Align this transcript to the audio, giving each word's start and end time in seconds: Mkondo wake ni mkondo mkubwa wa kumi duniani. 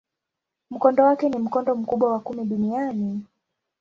Mkondo 0.71 1.03
wake 1.03 1.29
ni 1.29 1.39
mkondo 1.39 1.75
mkubwa 1.75 2.11
wa 2.11 2.19
kumi 2.19 2.45
duniani. 2.45 3.25